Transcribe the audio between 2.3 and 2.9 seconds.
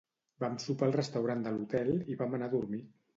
anar a dormir.